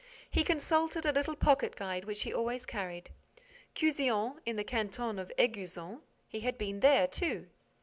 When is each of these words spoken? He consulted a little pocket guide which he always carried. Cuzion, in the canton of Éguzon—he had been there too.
He 0.31 0.43
consulted 0.43 1.05
a 1.05 1.11
little 1.11 1.35
pocket 1.35 1.75
guide 1.75 2.05
which 2.05 2.23
he 2.23 2.33
always 2.33 2.65
carried. 2.65 3.11
Cuzion, 3.75 4.39
in 4.47 4.55
the 4.55 4.63
canton 4.63 5.19
of 5.19 5.31
Éguzon—he 5.37 6.39
had 6.39 6.57
been 6.57 6.79
there 6.79 7.05
too. 7.05 7.47